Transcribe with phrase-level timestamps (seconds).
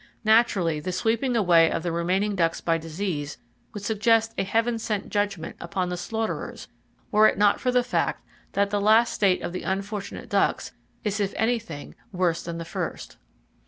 [0.25, 3.37] Naturally, the sweeping away of the remaining ducks by disease
[3.71, 6.67] would suggest a heaven sent judgment upon the slaughterers
[7.11, 10.71] were it not for the fact that the last state of the unfortunate ducks
[11.03, 13.17] is if anything worse than the first.